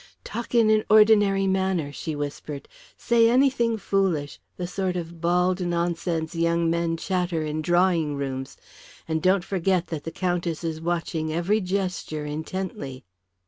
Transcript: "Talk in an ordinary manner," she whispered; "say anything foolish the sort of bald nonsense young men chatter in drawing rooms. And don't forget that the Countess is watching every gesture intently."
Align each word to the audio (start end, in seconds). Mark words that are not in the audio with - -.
"Talk 0.23 0.55
in 0.55 0.71
an 0.71 0.83
ordinary 0.89 1.45
manner," 1.45 1.91
she 1.91 2.15
whispered; 2.15 2.67
"say 2.97 3.29
anything 3.29 3.77
foolish 3.77 4.39
the 4.57 4.65
sort 4.65 4.95
of 4.95 5.21
bald 5.21 5.63
nonsense 5.63 6.33
young 6.33 6.71
men 6.71 6.97
chatter 6.97 7.43
in 7.43 7.61
drawing 7.61 8.15
rooms. 8.15 8.57
And 9.07 9.21
don't 9.21 9.43
forget 9.43 9.85
that 9.89 10.03
the 10.03 10.09
Countess 10.09 10.63
is 10.63 10.81
watching 10.81 11.31
every 11.31 11.61
gesture 11.61 12.25
intently." 12.25 13.05